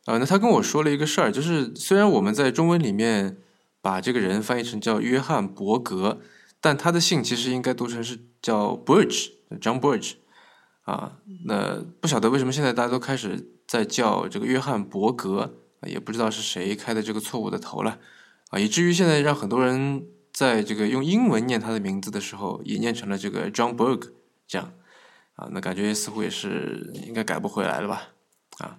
[0.06, 3.38] 啊，那他跟我说了一个事儿，就是虽然我们在中文里面
[3.82, 6.20] 把这个人翻译成叫约翰伯格，
[6.60, 10.14] 但他的姓其实应该读成是叫 Burge，John Burge，
[10.86, 18.00] 啊，那不晓得为什么现在大家都开始在叫这个约翰伯格，也不知道是谁开的这个错误的头了，
[18.54, 24.12] 啊，以至于现在让很多人在这个用英文念他的名字的时候，也念成了这个 John Berg
[24.48, 24.74] 这样，
[25.34, 28.10] 啊，那感觉似乎也是应该改不回来了吧，
[28.60, 28.78] 啊。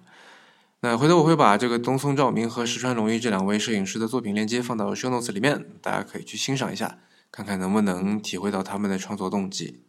[0.79, 9.83] 那回头我会把这个东松照明和石川龙一这两位摄影师的作品链接放到 show notes 里面，大家可以去欣赏一下，看看能不能体会到他们的创作动机。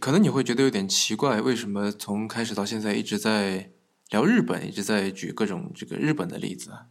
[0.00, 3.72] 可能你会觉得有点奇怪，为什么从开始到现在一直在
[4.08, 6.86] 聊日本，一直在举各种这个日本的例子啊？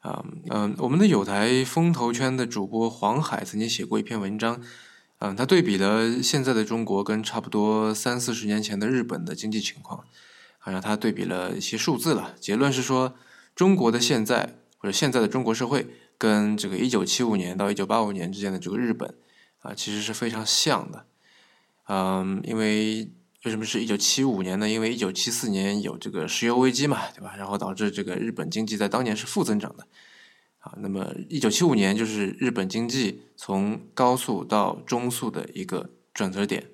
[0.00, 4.60] 啊嗯，我们的有台风投圈的主播黄海曾经写过一篇文章，
[5.18, 10.04] 嗯，他对比了现在的中国跟差不多三四十年前的日本的经济情况。
[10.60, 13.14] 好像他对比了一些数字了，结论是说，
[13.54, 15.86] 中国的现在或者现在的中国社会
[16.18, 19.14] 跟这个一九七五年到一九八五年之间的这个日本
[19.60, 21.06] 啊，其实是非常像的。
[21.86, 23.10] 嗯，因为
[23.48, 24.68] 为什么是一九七五年呢？
[24.68, 27.34] 因为一九七四年有这个石油危机嘛，对吧？
[27.38, 29.86] 然后导致这个日本经济在当年是负增长的。
[30.58, 36.66] 啊，那么一九七五年就是日本经济从高速到中速的一个转折点。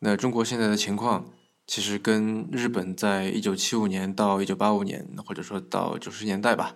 [0.00, 1.32] 那中国现在的情况。
[1.64, 6.74] 其实跟日本在一九七五年到一九八五年，或者说到九十年代吧，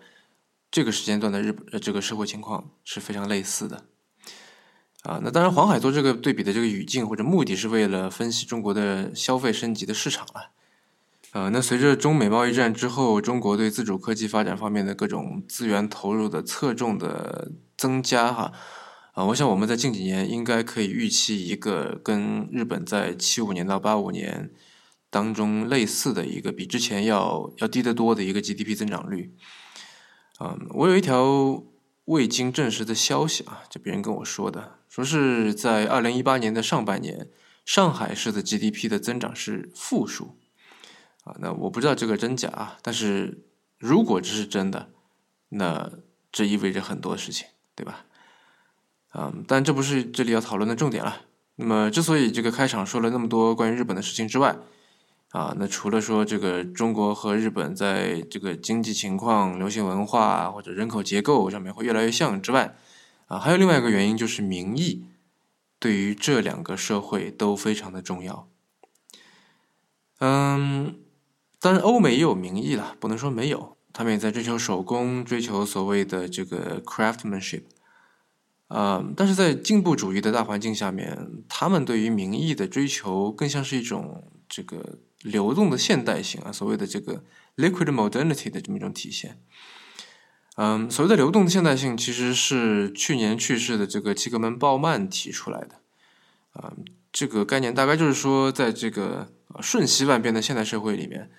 [0.70, 3.85] 这个时间段的日本呃这个社会情况是非常类似的。
[5.07, 10.51] 啊，那当然黄海做这个对比的这个语境或者目的是为了分析中国的消费升级的市场了。
[11.31, 18.53] 啊，那随着中美贸易战之后，中国对自主科技发展方面的各种资源投入的侧重的增加，哈，
[19.12, 24.51] 啊，我想我们在近几年应该可以预期一个跟日本在七五年到八五年。
[25.09, 29.33] 当中类似的一个比之前要要低得多的一个 GDP 增长率，
[30.40, 31.62] 嗯，我有一条
[32.07, 37.29] 未经证实的消息啊，就别人跟我说的，说是在二零一八年的上半年，
[37.64, 40.37] 上海市的 GDP 的增长是负数，
[41.25, 43.45] 啊，那我不知道这个真假啊，但是
[43.79, 44.90] 如果这是真的，
[45.51, 45.92] 那
[46.33, 48.07] 这意味着很多事情，对吧？
[49.14, 51.23] 嗯，但这不是这里要讨论的重点了。
[51.57, 54.57] 那么，之所以这个开场说了那么多关于日本的事情之外，
[55.37, 62.75] 啊，那除了说这个中国和日本在这个经济情况、流行文化或者人口结构上面会越来越像之外，
[63.27, 65.05] 啊，还有另外一个原因就是民意
[65.79, 68.49] 对于这两个社会都非常的重要。
[70.20, 70.96] 嗯，
[71.61, 77.64] 当然欧美也有民意了，不能说没有，他们也在追求手工，追求所谓的这个 craftsmanship。
[78.68, 85.01] 嗯，但是在进步主义的大环境下面，他们对于民意的追求更像是一种这个。
[85.22, 87.24] 流动的现代性啊，所谓的这个
[87.57, 89.40] liquid modernity 的这么一种体现。
[90.57, 95.81] 嗯，所谓的流动的现代性，其实是去年去世的这个齐格门鲍曼提出来的。
[96.52, 96.72] 啊，
[97.12, 101.31] 这个概念大概就是说，在这个瞬息万变的现代社会里面，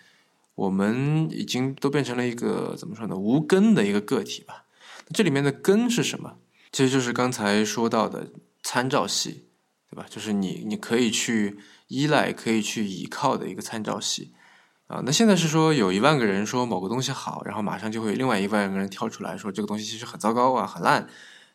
[0.56, 4.66] 我们已经都变成了一个怎么说呢，无根的一个个体吧。
[5.14, 6.38] 这里面的根是什么？
[6.72, 9.46] 其实就是刚才说到的参照系，
[9.90, 10.06] 对吧？
[10.10, 11.58] 就是你你可以去。
[11.88, 14.34] 依赖可以去倚靠的一个参照系
[14.88, 21.08] 啊，那现在是说有一万个人说某个东西好，然后马上就会另外一万个人跳出来说这个东西其实很糟糕啊，很烂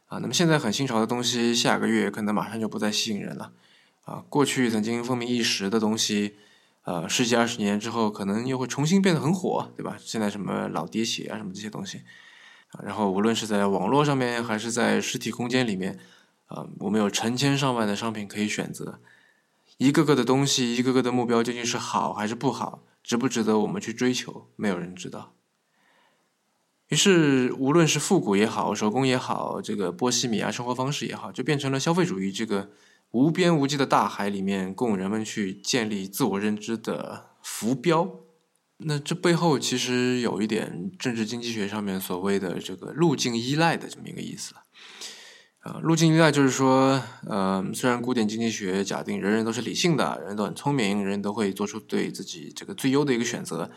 [0.07, 0.19] 啊。
[0.19, 3.53] 那么现在很新潮的东西，下个月可能马上就不再吸引人了
[4.05, 4.23] 啊。
[4.29, 6.35] 过去曾经风靡一时的东西，
[6.85, 9.97] 呃，十几二十年之后可能又会重新变得很火，对吧？
[9.99, 12.03] 现在什么老爹鞋啊，什么这些东西
[12.73, 15.99] 啊，然后无论是在网络上面还是在实体空间里面
[16.47, 18.99] 啊，我们有成千上万的商品可以选择。
[19.79, 25.35] 一个个的东西，一个个的目标究竟是好还是不好，值不值得我们去追求，没有人知道。
[26.89, 32.71] 于是，无论是复古也好，手工也好，这个波西米亚生活方式也好，就变成了消费主义这个
[33.13, 38.21] 无边无际的大海里面供人们去建立自我认知的浮标。
[38.85, 44.55] 那这背后其实有一点政治经济学上面所谓的这个路径依赖的这么一个意思。
[45.63, 53.71] 啊，路径依赖就是说，呃，虽然古典经济学假定人人都是理性的，人人都很聪明，人人都会做出对自己这个最优的一个选择，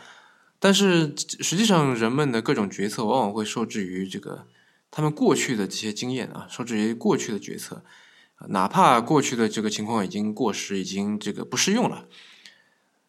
[0.58, 4.48] 但是实际上人们的各种决策往往会受制于这个
[4.90, 7.84] 他们过去的这些经验啊，受制于过去的决策，
[8.48, 12.08] 哪怕过去的这个情况已经过时，已经这个不适用了，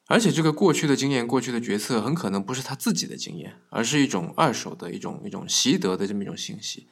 [0.06, 6.86] 而且这个过去的经验、过去的决策很可能不是他自己的经验，而是一种二手的一种一种习得的这么一种信息。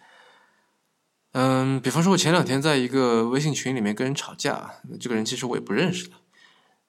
[1.37, 6.15] 嗯，比方说，我前两天在一个微信群里面跟人吵架，这个人其实我也不认识的。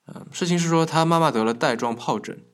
[0.07, 2.45] 嗯，事情是说他妈妈得了带状疱疹，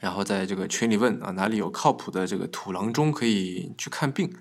[0.00, 4.34] 然后在这个群里问啊哪里有靠谱的这个土郎中可以去看病。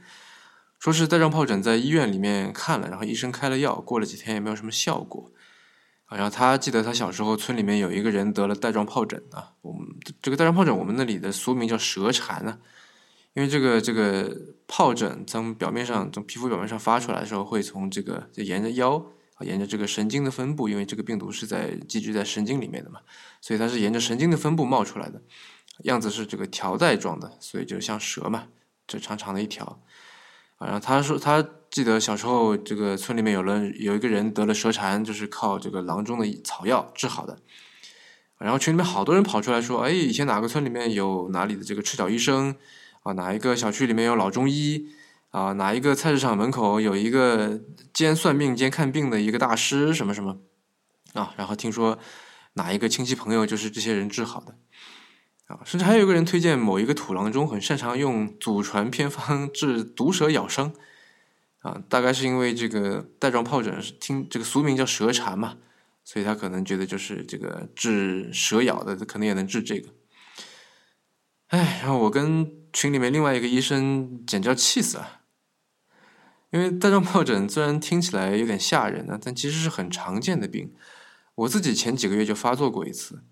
[0.79, 5.29] 说是带状疱疹在医院里面看了，然后医生开了药，过了几天也没有什么效果。
[6.09, 9.85] 然后他记得他小时候村里面有一个人得了带状疱疹啊，我们
[10.21, 12.59] 这个带状疱疹我们那里的俗名叫蛇缠呢，
[13.37, 14.35] 因为这个这个
[14.67, 18.99] 疱疹从表面上从皮肤表面上发出来的时候，会从这个就沿着腰，
[19.41, 22.99] 沿着这个神经的分布，因为这个病毒是在寄居在神经里面的嘛，
[23.39, 25.21] 所以它是沿着神经的分布冒出来的，
[25.83, 28.45] 样子是这个条带状的，所以就像蛇嘛，
[28.87, 29.83] 这长长的一条。
[30.57, 37.37] 然后他说，他记得小时候，这个村里面有人有一个人得了蛇缠，就是靠这个郎中的草药治好的。
[38.39, 42.55] 然后群里面好多人跑出来说，哎，以前哪个村里面有哪里的这个赤脚医生
[43.07, 43.13] 啊？
[43.13, 44.89] 哪一个小区里面有老中医
[45.29, 45.53] 啊？
[45.53, 47.61] 哪一个菜市场门口有一个
[47.93, 50.39] 兼算命兼看病的一个大师什么什么
[51.13, 51.33] 啊？
[51.37, 51.97] 然后听说
[52.53, 54.55] 哪一个亲戚朋友就是这些人治好的。
[55.47, 60.73] 啊，甚至还有一个人推荐某一个土郎中很擅长用祖传偏方治毒蛇咬伤，
[61.59, 65.55] 啊，大概是因为这个带状疱疹是听这个俗名叫蛇缠嘛，
[66.03, 69.87] 所以他可能觉得就是这个治蛇咬的，可能也能治这个。
[71.47, 75.21] 哎，然后我跟群里面另外一个医生简直要气死了，
[76.51, 80.71] 因为带状疱疹虽然听起来有点吓人呢，但其实是很常见的病，
[81.33, 83.23] 我自己前几个月就发作过一次。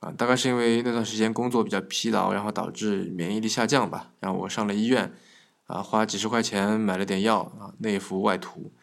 [0.00, 4.10] 啊，大概是因为那段时间工作比较疲劳，然后导致免疫力下降吧。
[4.20, 5.14] 然后我上了医院，
[5.64, 8.74] 啊，花几十块钱买了点药啊，内服外涂，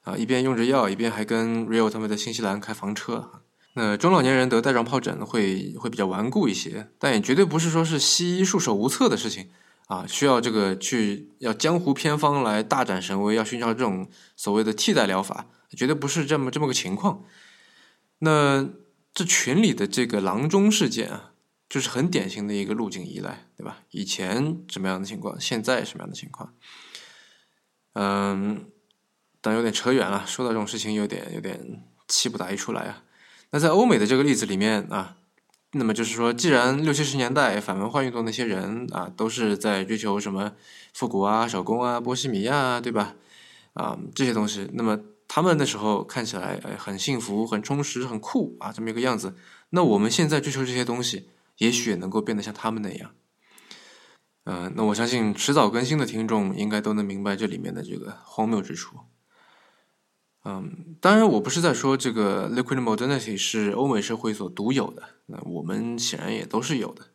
[0.00, 3.44] 啊，一边用着药，一边还跟 Rio 他们在新西兰开房车。
[3.74, 9.50] 那中老年人得带状疱疹会会比较顽固一些，但也绝对不是说是西医束手无策的事情
[9.86, 17.24] 啊，需要这个去要江湖偏方来大展神威，要寻找这种所谓的替代疗法，绝对不是这么这么个情况。
[18.18, 18.68] 那。
[19.12, 21.32] 这群里的这个郎中事件啊，
[21.68, 23.78] 就是很典型的一个路径依赖，对吧？
[23.90, 26.54] 以前什么样的情况，现在什么样的情况？
[27.94, 28.70] 嗯，
[29.40, 30.24] 但有点扯远了。
[30.28, 33.02] 说到这种事情，有点有点气不打一处来啊。
[33.50, 35.16] 那在欧美的这个例子里面啊，
[35.72, 40.52] 那么就是说，既然六七十年代反文化运动那些人啊，都是在追求什么
[40.92, 43.14] 复古啊、手工啊、波西米亚啊，对吧？
[43.74, 45.00] 啊，这些东西，那么。
[45.32, 49.36] 他们那时候看起来哎很幸福、很充实、很酷啊，这么一个样子。
[49.68, 53.12] 那我们现在追求这些东西，也许也能够变得像他们那样。
[54.42, 58.96] 嗯，那我相信迟早更新的听众应该都能明白这里面的这个荒谬之处。
[60.44, 67.06] 嗯，当然我不是在说这个 liquid modernity 是欧美社会所独有的，那我们显然也都是有的。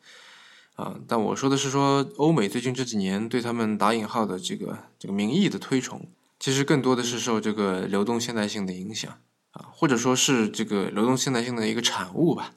[0.75, 6.07] 啊，但我说的是说欧美最近这几年对他们打引号的这个这个民意的推崇。
[6.37, 9.11] 其实更多的是受这个流动现代性的影响
[9.51, 12.51] 啊，或者说是这个流动现代性的一个产物吧。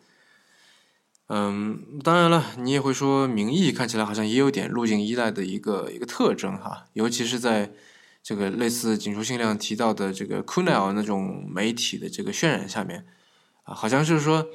[1.29, 7.73] 嗯，当然了，你也会说民意看起来好像也有点路径依赖的一个一个特征哈，尤其是在
[8.29, 13.07] 这个类似锦书信亮提到的这个 Kunal 那种媒体的这个渲染下面
[13.63, 14.49] 啊，好像是说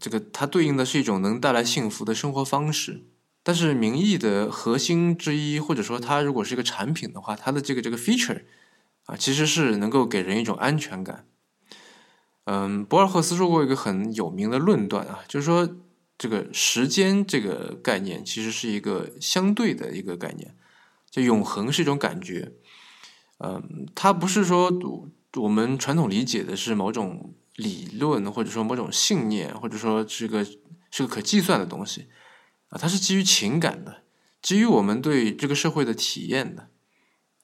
[0.00, 3.04] 这个它对应的是一种能带来幸福的生活方式。
[3.44, 8.42] 但是名义的核心之一，或者说它如果是一个产品的话，它的这个这个 feature。
[9.04, 11.28] 啊，其实是能够给人一种安全感。
[12.46, 15.76] 嗯，博尔赫斯说过一个很有名的论断啊，就是说
[16.18, 20.56] 这个时间这个概念其实是一个相对的一个概念，
[21.08, 22.54] 就永恒是一种感觉。
[23.38, 24.70] 嗯，它不是说
[25.36, 32.08] 我们传统理解的是某种理论，或者说某种信念，或者说是个是个可计算的东西
[32.68, 34.02] 啊，它是基于情感的，
[34.40, 36.68] 基于我们对这个社会的体验的。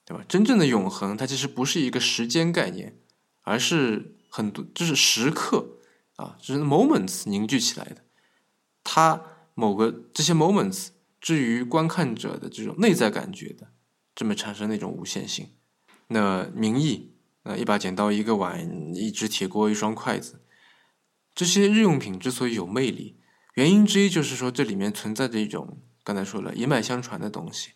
[0.03, 0.25] 对吧？
[0.27, 2.97] 真正的永恒，它其实不是一个时间概念，
[3.43, 5.77] 而是很多，就是时刻
[6.15, 7.97] 啊，就是 moments 凝聚起来的。
[8.83, 9.21] 它
[9.53, 10.87] 某个这些 moments，
[11.21, 13.69] 至于观看者的这种内在感觉的，
[14.15, 15.47] 这么产生那种无限性。
[16.13, 20.41] 那名义，那一把剪刀，一个碗，一只铁锅，一双筷子，
[21.33, 23.17] 这些日用品之所以有魅力，
[23.53, 27.71] 原因之一就是说这里面存在着一种刚才说了一脉相传的东西。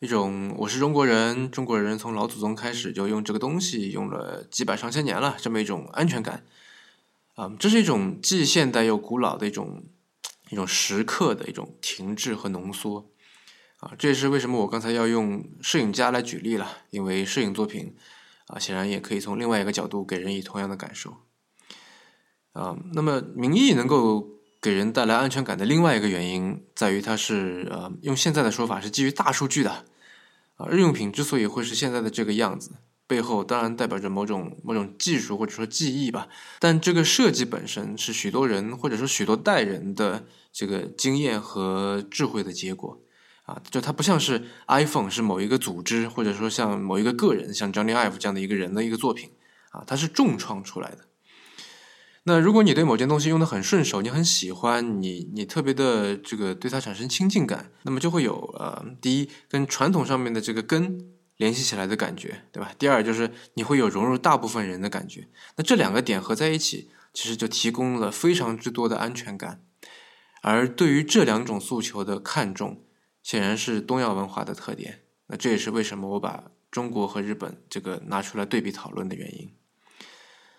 [0.00, 6.44] 一种我是中国人，中国人从老祖宗开始就用这个东西，用了几百上千年了，这么一种安全感，
[7.34, 9.84] 啊，这是一种既现代又古老的一种
[10.50, 13.11] 一种时刻的一种停滞和浓缩，
[13.82, 17.94] 啊，这也是为什么我刚才要用摄影家来举例了，因为摄影作品
[18.46, 21.16] 啊，显然也可以从另外一个角度给人以同样的感受，
[22.52, 24.30] 啊，那么民意能够。
[24.62, 29.84] 给人带来安全感的另外一个原因在于，它是呃，用现在的说法是基于大数据的
[30.54, 30.68] 啊。
[30.70, 32.70] 日用品之所以会是现在的这个样子，
[33.08, 36.28] 背后当然代表着某种某种技术或者说技艺吧。
[36.60, 43.02] 但这个设计本身是许多人或者说许多代人的这个经验和智慧的结果
[43.42, 49.30] 啊，就它不像是 iPhone 是某一个组织，或者说像某一个个人，像 Johnny Ive 这样的一个人的一个作品
[49.70, 51.08] 啊，它是重创出来的。
[52.24, 61.00] 那如果你对某件东西用的很顺手，你很喜欢，你你特别的这个对它产生亲近感，那么就会有呃，第一跟传统上面的这个根
[61.36, 62.70] 联系起来的感觉，对吧？
[62.78, 65.26] 第二就是你会有融入大部分人的感觉。
[65.56, 69.64] 那这两个点合在一起，其实就提供了非常之多的安全感。
[70.42, 72.84] 而对于这两种诉求的看重，
[73.22, 75.02] 显然是东亚文化的特点。
[75.28, 79.54] 那这也是为什么我把中国和日本这个拿出来对比讨论的原因。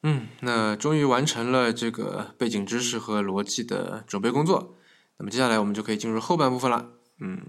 [0.03, 4.75] 嗯，那终于完成了这个背景知识和逻辑的准备工作。
[5.17, 6.93] 那么接下来我们就可以进入后半部分了。
[7.19, 7.39] 嗯，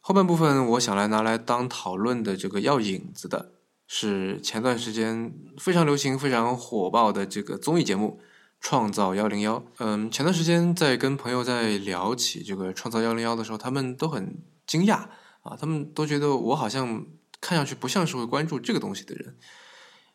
[0.00, 3.52] 后半部分我想来拿来当讨论的这个要引子的
[3.86, 8.20] 是前段时间非常流行、非常火爆的这个综艺节目
[8.60, 9.58] 《创造幺零幺》。
[9.78, 15.06] 嗯，前段时间在跟朋友在聊起这个《创造幺零幺》的时候，他们都很惊讶
[15.42, 17.06] 啊，他们都觉得我好像
[17.40, 19.36] 看上去不像是会关注这个东西的人。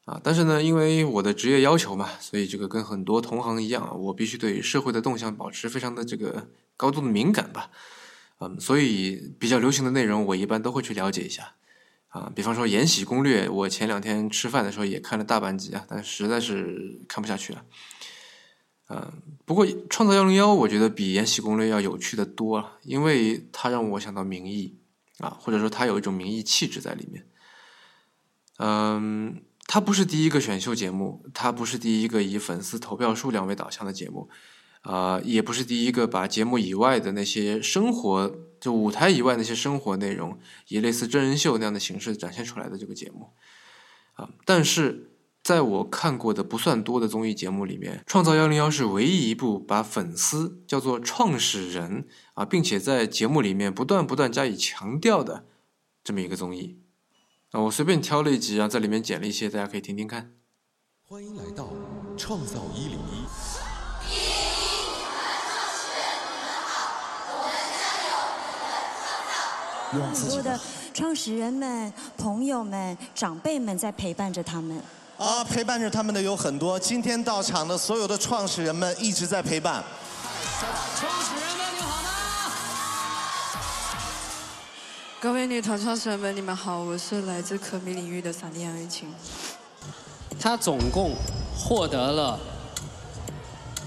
[0.05, 7.71] 啊，但是呢，因为我的职业要求嘛，所以这个跟很多同行一样，我必须对社会的动向保持非常的这个高度的敏感吧。
[8.39, 11.53] 嗯，所以比较流行的内容，我一般都会去了解一下。
[12.09, 17.65] 啊，比方说《延禧攻略》，我前两天吃饭的时候也看了大半集啊，但实在是看不下去了。
[18.89, 24.77] 嗯，不过《创造幺零幺》，我觉得比《延禧攻略》要有趣的多了，因为它让我想到民意
[25.19, 27.27] 啊，或者说它有一种民意气质在里面。
[28.57, 29.41] 嗯。
[29.67, 34.29] 它不是第一个选秀节目，它不是第一个以粉丝投票数量为导向的节目，
[34.81, 38.31] 啊，也不是第一个把节目以外的那些生活，
[38.61, 43.31] 就舞台以外那些生活内容，以类似真人秀那样的形式展现出来的这个节目，
[44.13, 45.14] 啊，但是
[45.45, 55.45] 在我看过的不算多的综艺节目里面，《创造幺零幺》是唯一一部把粉丝叫做创始人啊，并且在节目里面不断不断加以强调的
[56.03, 56.79] 这么一个综艺。
[57.51, 60.31] 啊，我随便挑了一集啊，在里面剪了一些，大家可以听听看。
[61.03, 61.69] 欢迎来到
[62.17, 63.25] 创造一零一。
[69.91, 70.59] 很多的
[70.91, 74.81] 创始人们、朋友们、长辈们在陪伴着他们。
[75.17, 76.77] 啊，陪伴着他们的有很多。
[76.77, 79.81] 今天到场的所有的创始人们一直在陪伴。
[80.99, 82.09] 创始人们，你好吗
[85.21, 89.09] 各位女团创始人们，你们好，我是来自可米领域的闪电杨雨晴。
[90.37, 91.15] 她总共
[91.57, 92.37] 获得了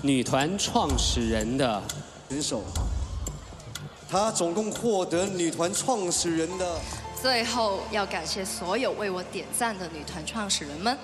[0.00, 1.82] 女团创始人的
[2.30, 2.62] 人手，
[4.10, 6.80] 她总共获得女团创始人的。
[7.20, 10.96] 最后要感谢所有为我点赞的女团创始人们，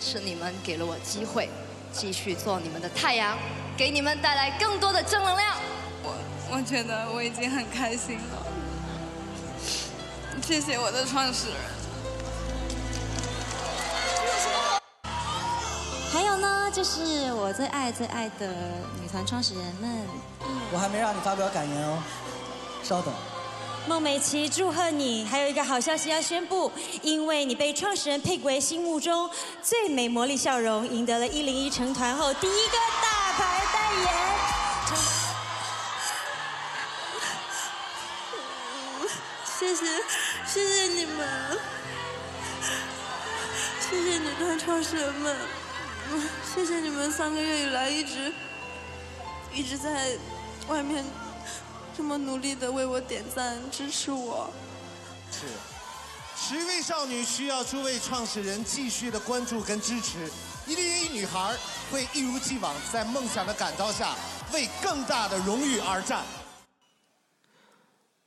[0.00, 1.48] 是你们给了我机会，
[1.92, 3.36] 继续做你们的太阳，
[3.76, 5.56] 给你们带来更多的正能量。
[6.02, 6.14] 我
[6.52, 8.46] 我觉得我已经很开心了。
[10.42, 11.56] 谢谢我的创始人。
[16.12, 18.46] 还有呢，就是我最爱最爱的
[19.02, 20.06] 女团创始人们。
[20.72, 21.98] 我还没让你发表感言哦，
[22.82, 23.12] 稍等。
[23.86, 25.24] 孟美岐，祝贺你！
[25.24, 26.72] 还有一个好消息要宣布，
[27.02, 29.30] 因为你被创始人佩为心目中
[29.62, 34.08] 最美魔力笑容，赢得了一零一成团后第一个大牌代言。
[39.58, 39.86] 谢谢。
[40.46, 41.58] 谢谢你们，
[43.80, 45.36] 谢谢女团创始人们，
[46.54, 48.32] 谢谢你们三个月以来一直
[49.52, 50.16] 一直在
[50.68, 51.04] 外面
[51.96, 54.52] 这么努力的为我点赞支持我。
[55.32, 55.46] 是，
[56.36, 60.30] 十位少女需要诸位创始人继续的关注跟支持。
[60.66, 61.56] 一零一女孩
[61.90, 64.14] 会一如既往在梦想的感召下
[64.52, 66.22] 为更大的荣誉而战。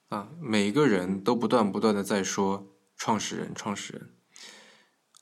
[0.07, 2.65] 啊，每个人都不断不断的在说
[2.97, 4.09] 创始人，创始人。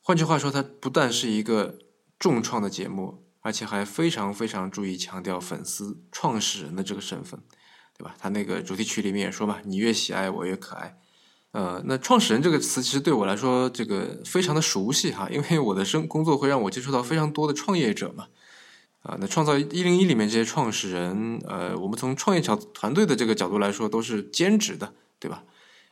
[0.02, 1.80] 换句话说，它不但是一个
[2.18, 7.44] 重创的节目，而且还非常非常注意强调粉丝创始人的这个身份，
[7.98, 8.16] 对吧？
[8.20, 10.98] 他那个主题曲里面也说嘛，你越喜爱我越可爱。
[11.52, 18.28] 呃，那创始人这个词其实对我来说，这个非常的熟悉哈，因为我的生工作会让我接触到非常多的创业者嘛。
[19.02, 25.44] 啊，那创造一零一里面这些创始人，呃，我们从创业小团队的这个角度来说，都是兼职的，对吧？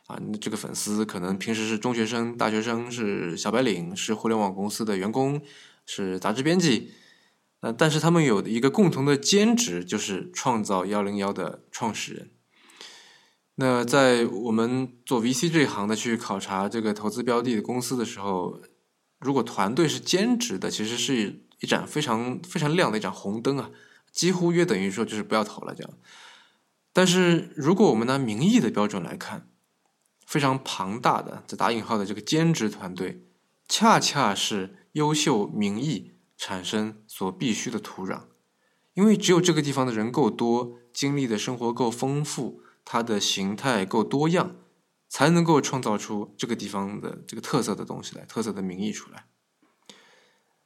[0.06, 5.40] 啊，这个粉丝可能平时是中学生、大学生，是小白领，是互联网公司的员工，
[5.86, 6.92] 是杂志编辑，
[7.72, 12.30] 但是他们有一个共同的兼职，就是创造幺零幺的创始人。
[13.56, 18.60] 那在我们做 VC 这一行的去考察这个投资标的的公司的时候，
[19.18, 21.42] 如果团队是兼职的，其实是。
[21.60, 23.70] 一盏非常非常亮的一盏红灯啊，
[24.12, 25.90] 几乎约等于说就是不要投了这样。
[26.92, 29.48] 但是如果我们拿名义的标准来看，
[30.26, 33.22] 非常庞大的这打引号的这个兼职团队，
[33.66, 38.22] 恰恰是优秀名义产生所必须的土壤，
[38.94, 44.56] 因为只有这个地方的人够多，经历的生活够丰富，它的形态够多样，
[45.08, 49.24] 才能够创造出这个地方的这个特色的东西来，特色的名义出来。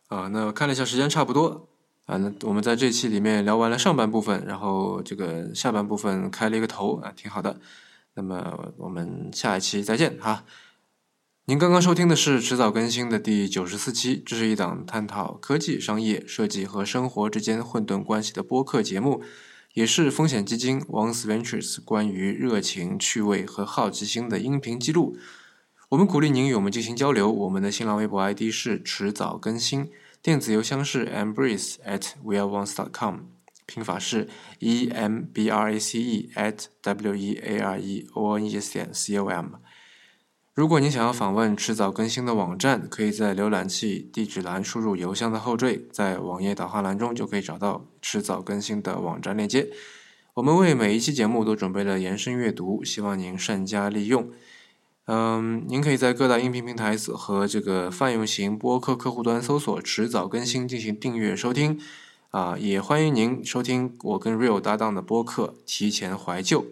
[0.08, 1.68] 啊，那看了一下时间差不多
[2.06, 7.60] 啊，那我们在这期里面聊完了上半部分，然后这个下半部分开了一个头啊，挺好的。
[8.14, 10.44] 那么我们下一期再见哈。
[11.50, 19.20] 您刚刚收听的是迟早更新的第九十四期，这是一档探讨科技、商业、设计和生活之间混沌关系的播客节目，
[19.74, 25.16] 也是风险基金 Once Ventures 关于热情、趣味和好奇心的音频记录。
[25.88, 27.28] 我们鼓励您与我们进行交流。
[27.28, 29.90] 我们的新浪微博 ID 是迟早更新，
[30.22, 33.22] 电子邮箱是 embrace at weareones.com，
[33.66, 34.28] 拼法是
[34.60, 38.46] e m b r a c e at w e a r e o n
[38.46, 39.56] e s 点 c o m。
[40.52, 49.70] 如果您想要访问迟早更新的网站，可以在浏览器地址栏输入邮箱的后缀，在网页导航栏中就可以找到迟早更新的网站链接。
[50.34, 54.28] 我们为每一期节目都准备了延伸阅读，希望您善加利用。
[55.06, 61.78] 嗯，您可以在各大音频平台和这个泛用型播客客户端搜索“迟早更新”进行订阅收听。
[62.30, 66.62] 啊，也欢迎您收听我跟 Real 搭档的播客《提前怀旧》。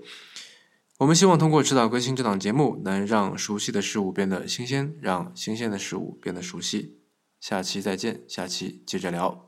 [0.98, 6.98] 我们希望通过指导更新这档节目，能让熟悉的事物变得新鲜，让新鲜的事物变得熟悉。
[7.40, 9.47] 下期再见，下期接着聊。